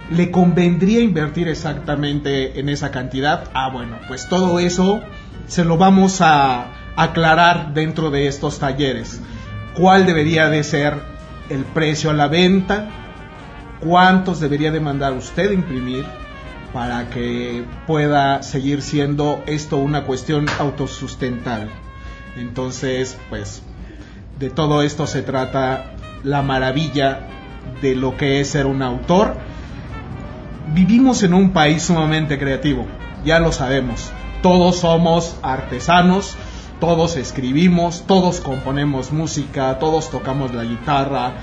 [0.09, 3.49] ¿Le convendría invertir exactamente en esa cantidad?
[3.53, 5.01] Ah, bueno, pues todo eso
[5.47, 9.21] se lo vamos a aclarar dentro de estos talleres.
[9.75, 10.95] ¿Cuál debería de ser
[11.49, 13.02] el precio a la venta?
[13.83, 16.05] ¿Cuántos debería de mandar usted imprimir
[16.71, 21.69] para que pueda seguir siendo esto una cuestión autosustentable?
[22.37, 23.61] Entonces, pues
[24.39, 27.27] de todo esto se trata la maravilla
[27.81, 29.35] de lo que es ser un autor.
[30.73, 32.85] Vivimos en un país sumamente creativo,
[33.25, 34.13] ya lo sabemos.
[34.41, 36.37] Todos somos artesanos,
[36.79, 41.33] todos escribimos, todos componemos música, todos tocamos la guitarra,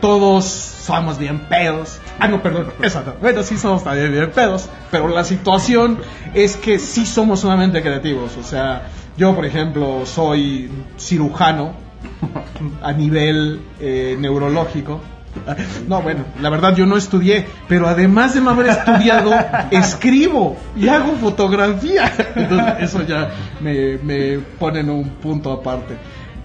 [0.00, 2.00] todos somos bien pedos.
[2.18, 3.16] Ah, no, perdón, exacto.
[3.20, 5.98] Bueno, sí somos también bien pedos, pero la situación
[6.34, 8.36] es que sí somos sumamente creativos.
[8.36, 11.74] O sea, yo, por ejemplo, soy cirujano
[12.82, 15.00] a nivel eh, neurológico.
[15.88, 19.32] No, bueno, la verdad yo no estudié, pero además de no haber estudiado,
[19.70, 22.12] escribo y hago fotografía.
[22.34, 25.96] Entonces, eso ya me, me pone en un punto aparte.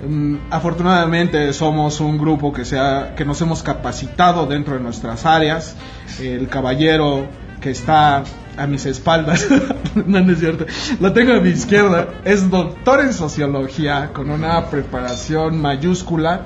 [0.04, 5.26] Mm, afortunadamente somos un grupo que, se ha- que nos hemos capacitado dentro de nuestras
[5.26, 5.76] áreas.
[6.20, 7.28] El caballero
[7.62, 8.24] que está
[8.58, 9.48] a mis espaldas,
[10.06, 10.66] no, no es cierto,
[11.00, 16.42] lo tengo a mi izquierda, es doctor en sociología con una preparación mayúscula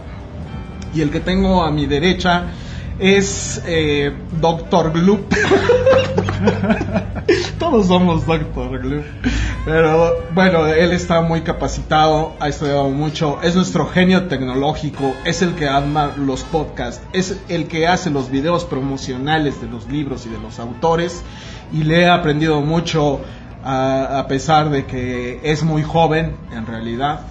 [0.93, 2.45] y el que tengo a mi derecha
[2.99, 5.33] es eh, Doctor Gloop.
[7.59, 9.05] Todos somos Doctor Gloop.
[9.65, 15.53] Pero bueno, él está muy capacitado, ha estudiado mucho, es nuestro genio tecnológico, es el
[15.55, 20.29] que arma los podcasts, es el que hace los videos promocionales de los libros y
[20.29, 21.23] de los autores
[21.71, 23.21] y le he aprendido mucho
[23.63, 27.21] a, a pesar de que es muy joven en realidad.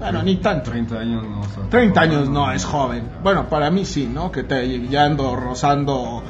[0.00, 0.70] Bueno, ni tanto.
[0.70, 1.40] 30 años no.
[1.40, 3.04] o sea, 30 años no es joven.
[3.22, 4.32] Bueno, para mí sí, ¿no?
[4.32, 6.24] Que te, ya ando rozando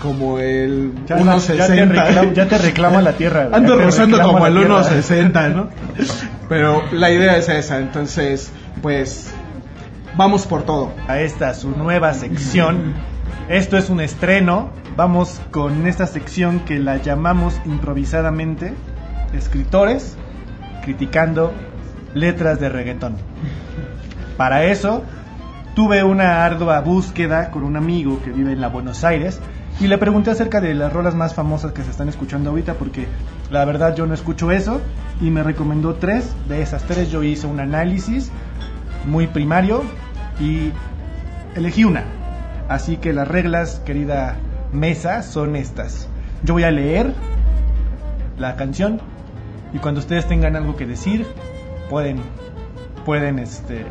[0.00, 1.88] como el Ya, ya te 1.60.
[1.88, 3.48] reclama, ya te reclama la tierra.
[3.52, 4.82] Ando rozando como el la tierra.
[4.82, 5.68] 1.60, ¿no?
[6.50, 9.32] Pero la idea es esa, entonces, pues,
[10.16, 10.92] vamos por todo.
[11.08, 12.94] a esta su nueva sección.
[13.48, 14.70] Esto es un estreno.
[14.94, 18.74] Vamos con esta sección que la llamamos improvisadamente
[19.32, 20.18] Escritores
[20.82, 21.54] criticando
[22.14, 23.16] letras de reggaetón.
[24.36, 25.02] Para eso
[25.74, 29.40] tuve una ardua búsqueda con un amigo que vive en la Buenos Aires
[29.80, 33.06] y le pregunté acerca de las rolas más famosas que se están escuchando ahorita porque
[33.50, 34.80] la verdad yo no escucho eso
[35.20, 36.34] y me recomendó tres.
[36.48, 38.30] De esas tres yo hice un análisis
[39.06, 39.82] muy primario
[40.38, 40.72] y
[41.54, 42.04] elegí una.
[42.68, 44.36] Así que las reglas, querida
[44.72, 46.08] mesa, son estas.
[46.42, 47.12] Yo voy a leer
[48.38, 49.00] la canción
[49.72, 51.26] y cuando ustedes tengan algo que decir,
[51.92, 52.16] pueden
[53.04, 53.84] pueden este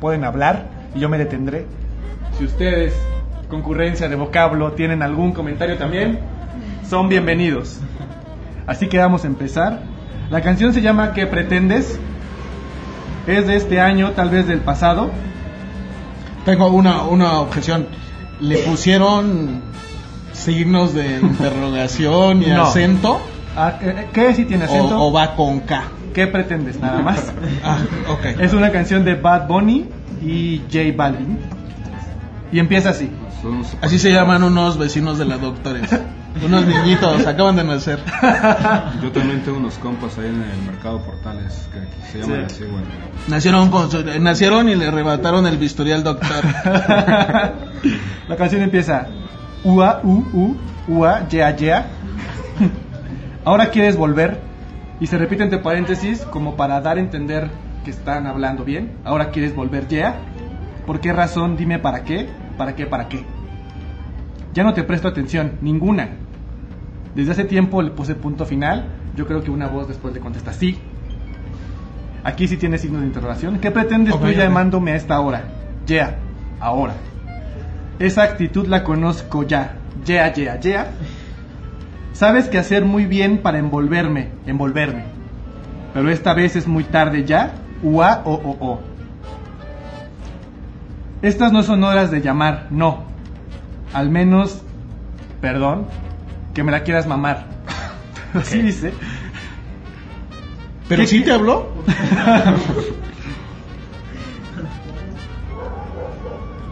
[0.00, 1.66] pueden hablar y yo me detendré.
[2.38, 2.94] Si ustedes,
[3.50, 6.20] concurrencia de vocablo, tienen algún comentario también,
[6.88, 7.80] son bienvenidos.
[8.66, 9.80] Así que vamos a empezar.
[10.30, 11.98] La canción se llama ¿Qué pretendes?
[13.26, 15.10] Es de este año, tal vez del pasado.
[16.46, 17.88] Tengo una, una objeción.
[18.40, 19.60] ¿Le pusieron
[20.32, 22.62] signos de interrogación y No.
[22.62, 23.20] acento?
[23.54, 24.98] Ah, ¿qué- ¿Qué si tiene acento?
[24.98, 25.82] O, o va con K?
[26.18, 26.80] ¿Qué pretendes?
[26.80, 27.32] Nada más.
[27.64, 27.78] Ah,
[28.08, 28.40] ok.
[28.40, 29.88] Es una canción de Bad Bunny
[30.20, 31.38] y J Balvin.
[32.50, 33.08] Y empieza así.
[33.80, 35.88] Así se llaman unos vecinos de la doctores.
[36.44, 37.98] Unos niñitos, acaban de nacer.
[39.02, 42.54] Yo también tengo unos compas ahí en el mercado Portales que se llaman Sí.
[42.54, 42.86] así, bueno.
[43.28, 46.44] Nacieron, con su- nacieron y le arrebataron el bisturí al doctor.
[48.28, 49.06] La canción empieza
[49.64, 50.56] Ua, u, u,
[50.88, 51.86] ua, yea, yea.
[53.44, 54.47] Ahora quieres volver.
[55.00, 57.48] Y se repite entre paréntesis como para dar a entender
[57.84, 58.92] que están hablando bien.
[59.04, 60.16] Ahora quieres volver, yea.
[60.86, 61.56] ¿Por qué razón?
[61.56, 62.28] Dime para qué.
[62.56, 62.86] ¿Para qué?
[62.86, 63.24] ¿Para qué?
[64.54, 66.08] Ya no te presto atención, ninguna.
[67.14, 68.86] Desde hace tiempo le puse punto final.
[69.14, 70.78] Yo creo que una voz después le contesta sí.
[72.24, 73.58] Aquí sí tiene signos de interrogación.
[73.58, 75.44] ¿Qué pretendes tú llamándome a esta hora?
[75.86, 76.16] Yeah,
[76.60, 76.94] ahora.
[77.98, 79.76] Esa actitud la conozco ya.
[80.04, 80.86] Yeah, yeah, yeah.
[82.18, 85.04] Sabes que hacer muy bien para envolverme, envolverme.
[85.94, 87.54] Pero esta vez es muy tarde ya.
[87.80, 88.80] Ua o o o.
[91.22, 93.04] Estas no son horas de llamar, no.
[93.92, 94.62] Al menos,
[95.40, 95.86] perdón,
[96.54, 97.44] que me la quieras mamar.
[98.34, 98.92] Así dice.
[100.88, 101.68] ¿Pero ¿Qué- sí te habló?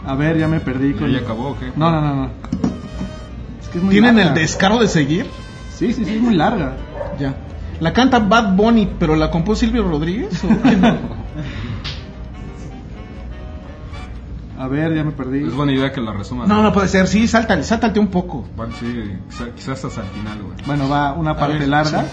[0.05, 1.11] A ver, ya me perdí ¿Ya, con.
[1.11, 1.71] ya acabó o qué?
[1.75, 2.29] No, no, no, no.
[3.67, 4.29] Es que es muy ¿Tienen larga.
[4.29, 5.25] el descaro de seguir?
[5.75, 6.73] Sí, sí, sí, es muy larga.
[7.19, 7.35] Ya.
[7.81, 10.41] La canta Bad Bunny, pero la compuso Silvio Rodríguez.
[10.43, 10.95] ¿o qué no?
[14.59, 15.43] A ver, ya me perdí.
[15.45, 16.47] Es buena idea que la resuman.
[16.47, 17.05] No, no puede ser.
[17.07, 18.47] Sí, sáltale, sáltate un poco.
[18.55, 18.85] Bueno, sí,
[19.29, 20.55] quizá- quizás hasta el final, güey.
[20.65, 22.05] Bueno, va una parte ver, larga.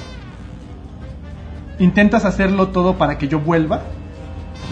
[1.78, 3.80] Intentas hacerlo todo para que yo vuelva.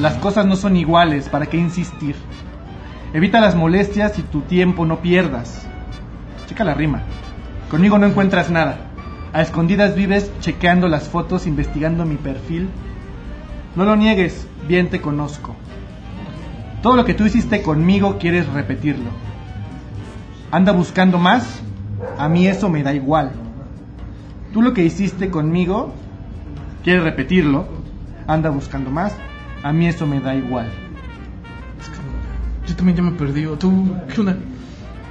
[0.01, 2.15] Las cosas no son iguales, ¿para qué insistir?
[3.15, 5.67] Evita las molestias y tu tiempo no pierdas.
[6.53, 7.01] Checa la rima.
[7.71, 8.77] Conmigo no encuentras nada.
[9.33, 12.69] A escondidas vives chequeando las fotos, investigando mi perfil.
[13.75, 15.57] No lo niegues, bien te conozco.
[16.83, 19.09] Todo lo que tú hiciste conmigo quieres repetirlo.
[20.51, 21.63] Anda buscando más,
[22.19, 23.33] a mí eso me da igual.
[24.53, 25.95] Tú lo que hiciste conmigo,
[26.85, 27.67] quieres repetirlo,
[28.27, 29.15] anda buscando más,
[29.63, 30.71] a mí eso me da igual.
[32.67, 33.47] Yo también ya me perdí.
[33.47, 34.37] ¿o ¿Tú qué onda?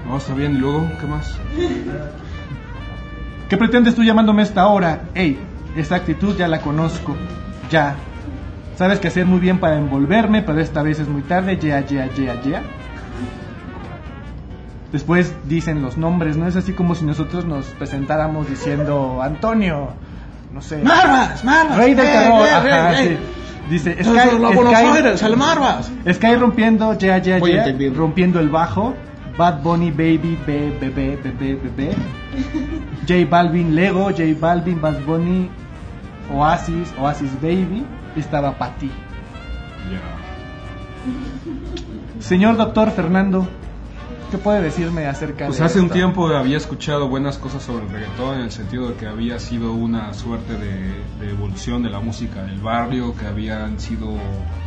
[0.07, 1.37] No, está bien, y luego, ¿qué más?
[3.49, 5.03] ¿Qué pretendes tú llamándome a esta hora?
[5.13, 5.39] Ey,
[5.75, 7.15] esa actitud ya la conozco,
[7.69, 7.95] ya.
[8.77, 12.07] Sabes que hacer muy bien para envolverme, pero esta vez es muy tarde, ya, ya,
[12.13, 12.63] ya, ya.
[14.91, 16.47] Después dicen los nombres, ¿no?
[16.47, 19.89] Es así como si nosotros nos presentáramos diciendo Antonio,
[20.53, 20.81] no sé.
[20.83, 21.43] ¡Marvas!
[21.45, 21.77] ¡Marvas!
[21.77, 22.47] Rey del ¡Eh, terror.
[22.47, 23.17] Ajá, sí.
[23.69, 24.19] Dice, Sky, Sky,
[26.13, 28.93] Sky- rompiendo, ya, ya, ya, rompiendo el bajo.
[29.37, 31.95] Bad Bunny, Baby, Be, Bebé, Bebé, Bebé.
[33.07, 35.49] J Balvin, Lego, J Balvin, Bad Bunny,
[36.33, 37.85] Oasis, Oasis Baby.
[38.15, 38.91] Estaba para ti.
[42.19, 43.47] Señor doctor Fernando,
[44.29, 47.91] ¿qué puede decirme acerca Pues de hace un tiempo había escuchado buenas cosas sobre el
[47.91, 51.99] reggaetón en el sentido de que había sido una suerte de, de evolución de la
[51.99, 54.13] música del barrio, que habían sido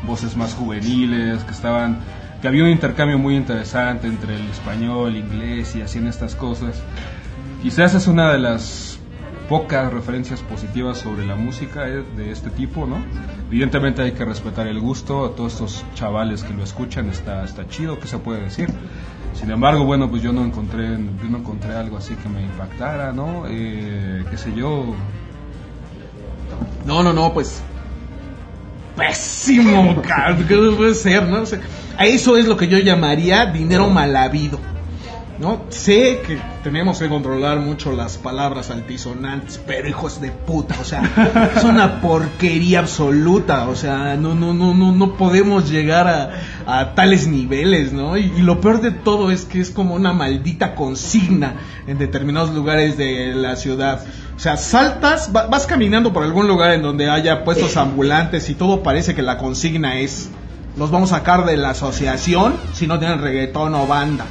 [0.07, 1.99] voces más juveniles, que estaban
[2.45, 6.79] que había un intercambio muy interesante entre el español, inglés y hacían estas cosas.
[7.63, 8.99] Quizás es una de las
[9.49, 12.99] pocas referencias positivas sobre la música eh, de este tipo, ¿no?
[13.49, 17.67] Evidentemente hay que respetar el gusto a todos estos chavales que lo escuchan, está, está
[17.67, 18.69] chido, ¿qué se puede decir?
[19.33, 23.45] Sin embargo, bueno, pues yo no encontré, no encontré algo así que me impactara, ¿no?
[23.49, 24.95] Eh, qué sé yo,
[26.85, 27.63] No, no, no, pues.
[28.97, 30.47] Pésimo, cabrón.
[30.47, 31.43] ¿Qué puede ser, no?
[31.43, 31.61] O sea,
[32.01, 34.74] eso es lo que yo llamaría dinero mal habido.
[35.37, 35.65] ¿No?
[35.69, 41.03] Sé que tenemos que controlar mucho las palabras altisonantes, pero hijos de puta, o sea,
[41.57, 46.31] es una porquería absoluta, o sea, no, no, no, no, no podemos llegar a,
[46.67, 48.17] a tales niveles, ¿no?
[48.17, 51.57] Y, y lo peor de todo es que es como una maldita consigna
[51.89, 54.05] en determinados lugares de la ciudad.
[54.37, 58.55] O sea, saltas, va- vas caminando por algún lugar en donde haya puestos ambulantes y
[58.55, 60.31] todo parece que la consigna es
[60.77, 64.25] los vamos a sacar de la asociación si no tienen reggaetón o banda.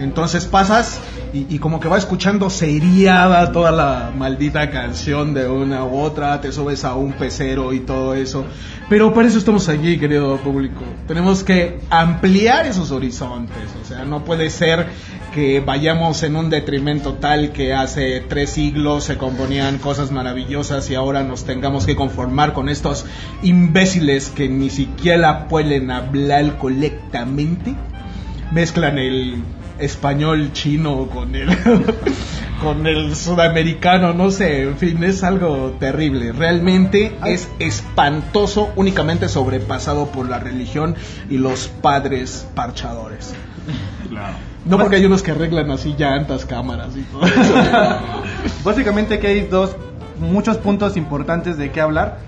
[0.00, 1.00] Entonces pasas
[1.32, 6.50] y, como que va escuchando seriada toda la maldita canción de una u otra, te
[6.50, 8.44] subes a un pecero y todo eso.
[8.88, 10.82] Pero para eso estamos aquí, querido público.
[11.06, 13.56] Tenemos que ampliar esos horizontes.
[13.80, 14.86] O sea, no puede ser
[15.32, 20.96] que vayamos en un detrimento tal que hace tres siglos se componían cosas maravillosas y
[20.96, 23.06] ahora nos tengamos que conformar con estos
[23.42, 27.76] imbéciles que ni siquiera pueden hablar correctamente
[28.50, 29.44] mezclan el
[29.80, 31.48] español chino con el
[32.62, 36.32] con el sudamericano, no sé, en fin, es algo terrible.
[36.32, 40.94] Realmente es espantoso, únicamente sobrepasado por la religión
[41.30, 43.34] y los padres parchadores.
[44.08, 44.34] claro.
[44.66, 47.54] No porque hay unos que arreglan así llantas, cámaras y todo eso.
[48.64, 49.74] Básicamente que hay dos,
[50.20, 52.18] muchos puntos importantes de qué hablar.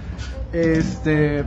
[0.54, 1.44] Este,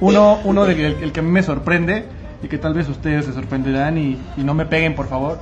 [0.00, 2.06] uno, uno de, el, el que a mí me sorprende
[2.42, 5.38] y que tal vez ustedes se sorprenderán y, y no me peguen por favor.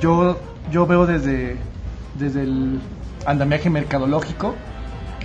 [0.00, 0.38] Yo,
[0.70, 1.56] yo veo desde,
[2.18, 2.80] desde el
[3.26, 4.54] andamiaje mercadológico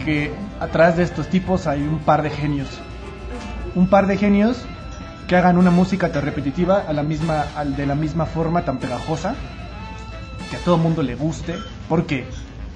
[0.05, 2.69] que atrás de estos tipos hay un par de genios.
[3.75, 4.63] Un par de genios
[5.27, 8.79] que hagan una música tan repetitiva a la misma, al- de la misma forma tan
[8.79, 9.35] pegajosa
[10.49, 11.55] que a todo mundo le guste,
[11.87, 12.25] porque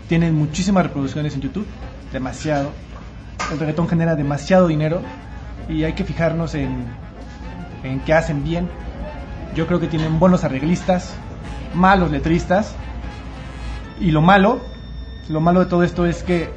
[0.08, 1.66] tienen muchísimas reproducciones en YouTube,
[2.12, 2.70] demasiado.
[3.52, 5.02] El reggaetón genera demasiado dinero
[5.68, 6.86] y hay que fijarnos en,
[7.84, 8.70] en qué hacen bien.
[9.56, 11.16] Yo creo que tienen buenos arreglistas,
[11.74, 12.76] malos letristas,
[14.00, 14.60] y lo malo,
[15.30, 16.50] lo malo de todo esto es que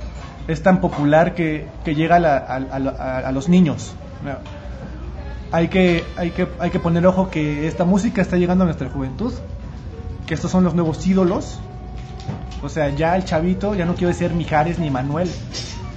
[0.48, 3.94] es tan popular que, que llega a, los niños.
[5.52, 8.88] Hay que, hay, que, hay que poner ojo que esta música está llegando a nuestra
[8.88, 9.32] juventud
[10.26, 11.60] que estos son los nuevos ídolos.
[12.62, 15.30] O sea, ya el chavito ya no quiere ser Mijares ni Manuel.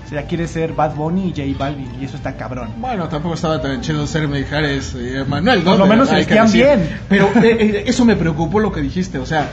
[0.10, 1.88] Sea, quiere ser Bad Bunny y J Balvin.
[2.02, 2.70] Y eso está cabrón.
[2.80, 5.72] Bueno, tampoco estaba tan chido ser Mijares y Manuel, ¿no?
[5.72, 7.00] Por lo menos se vestían bien.
[7.08, 9.48] Pero eh, eh, eso me preocupó lo que dijiste, o sea,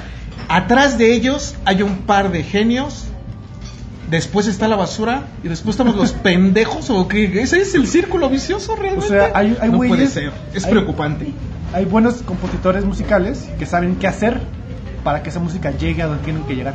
[0.48, 3.04] atrás de ellos hay un par de genios,
[4.10, 8.30] después está la basura y después estamos los pendejos o que ese es el círculo
[8.30, 9.08] vicioso O realmente.
[9.08, 11.32] sea, hay, hay no puede ser, es hay- preocupante.
[11.74, 14.40] hay buenos compositores musicales que saben qué hacer
[15.04, 16.74] para que esa música llegue a donde tienen que llegar.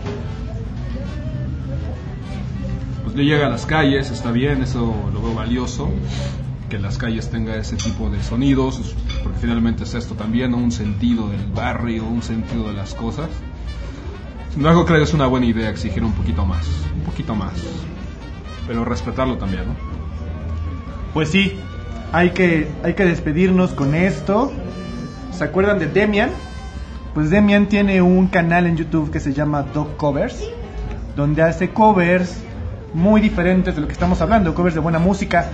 [3.11, 5.89] Pues le llega a las calles, está bien, eso lo veo valioso,
[6.69, 10.57] que las calles tenga ese tipo de sonidos, porque finalmente es esto también, ¿no?
[10.57, 13.27] un sentido del barrio, un sentido de las cosas.
[14.51, 17.51] Sin embargo, creo que es una buena idea exigir un poquito más, un poquito más,
[18.65, 19.75] pero respetarlo también, ¿no?
[21.13, 21.59] Pues sí,
[22.13, 24.53] hay que, hay que despedirnos con esto.
[25.33, 26.29] ¿Se acuerdan de Demian?
[27.13, 30.47] Pues Demian tiene un canal en YouTube que se llama Dog Covers,
[31.17, 32.41] donde hace covers
[32.93, 35.45] muy diferentes de lo que estamos hablando, covers de buena música.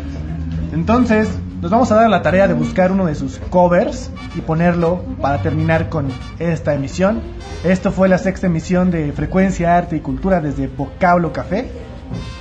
[0.73, 1.29] Entonces,
[1.61, 5.41] nos vamos a dar la tarea de buscar uno de sus covers y ponerlo para
[5.41, 6.07] terminar con
[6.39, 7.21] esta emisión.
[7.63, 11.69] Esto fue la sexta emisión de Frecuencia Arte y Cultura desde Vocablo Café.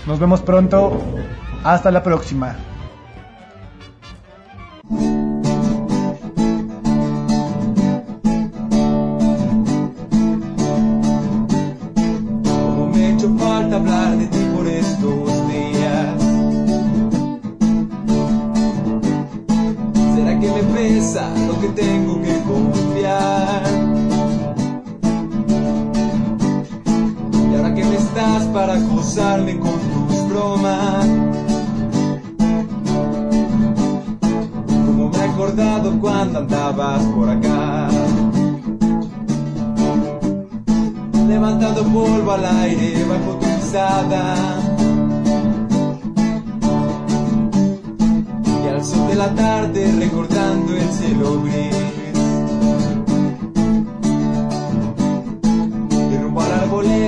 [0.07, 1.01] Nos vemos pronto.
[1.65, 2.57] Hasta la próxima.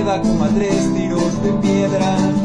[0.09, 2.38] Arboleda como a tres tiros de piedra.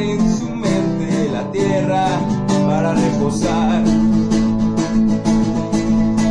[0.00, 2.06] En su mente la tierra
[2.66, 3.82] para reposar.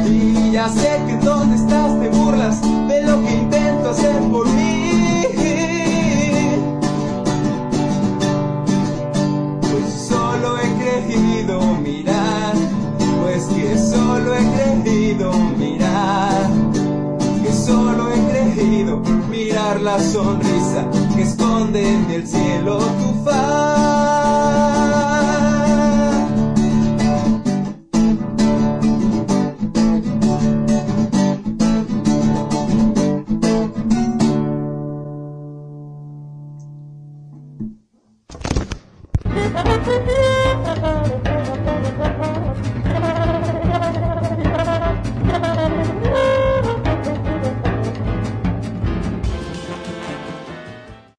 [0.10, 5.26] Y ya sé que donde estás te burlas de lo que intento hacer por mí.
[9.62, 12.54] Pues solo he creído mirar,
[13.22, 16.50] pues que solo he creído mirar,
[17.44, 18.98] que solo he creído
[19.30, 21.22] mirar la sonrisa que
[21.60, 23.89] esconde en el cielo tu faz.